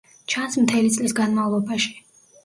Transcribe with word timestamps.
ჩანს 0.33 0.55
მთელი 0.61 0.89
წლის 0.95 1.13
განმავლობაში. 1.19 1.93